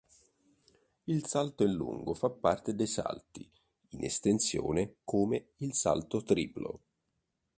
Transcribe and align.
Il 1.03 1.27
salto 1.27 1.63
in 1.63 1.73
lungo 1.73 2.15
fa 2.15 2.31
parte 2.31 2.73
dei 2.73 2.87
salti 2.87 3.47
in 3.89 4.03
estensione 4.03 4.95
come 5.03 5.49
il 5.57 5.73
salto 5.75 6.23
triplo. 6.23 6.79